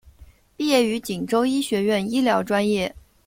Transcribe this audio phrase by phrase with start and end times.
[0.57, 2.95] 毕业于锦州医学院医疗专业。